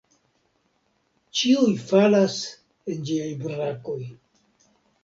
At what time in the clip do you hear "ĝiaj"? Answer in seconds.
3.11-3.31